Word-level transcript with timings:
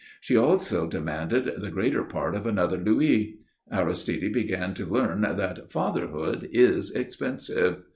She 0.19 0.35
also 0.35 0.87
demanded 0.87 1.61
the 1.61 1.69
greater 1.69 2.03
part 2.03 2.33
of 2.33 2.47
another 2.47 2.77
louis. 2.77 3.37
Aristide 3.71 4.33
began 4.33 4.73
to 4.73 4.85
learn 4.87 5.21
that 5.21 5.71
fatherhood 5.71 6.49
is 6.51 6.89
expensive. 6.89 7.83